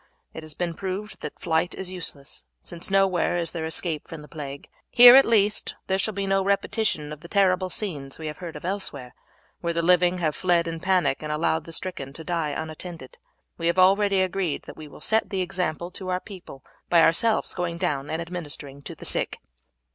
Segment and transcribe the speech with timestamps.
[0.33, 4.27] It has been proved that flight is useless, since nowhere is there escape from the
[4.27, 8.39] plague; here, at least, there shall be no repetition of the terrible scenes we have
[8.39, 9.13] heard of elsewhere,
[9.59, 13.15] where the living have fled in panic and allowed the stricken to die unattended.
[13.59, 17.53] We have already agreed that we will set the example to our people by ourselves
[17.53, 19.37] going down and administering to the sick."